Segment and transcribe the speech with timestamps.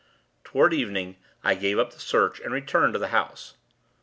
[0.43, 3.53] Toward evening, I gave up the search, and returned to the house.